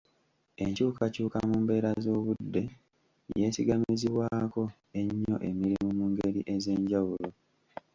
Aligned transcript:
Enkyukakyuka 0.63 1.37
mu 1.49 1.55
mbeera 1.61 1.89
z'obudde 2.03 2.63
yeesigamizibwako 3.39 4.61
nnyo 5.05 5.35
emirimu 5.49 5.89
mu 5.97 6.05
ngeri 6.11 6.39
ez'enjawulo. 6.53 7.29